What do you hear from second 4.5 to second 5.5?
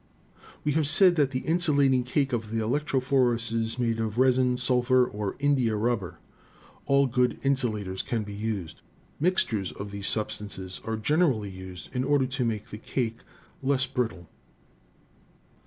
sulphur or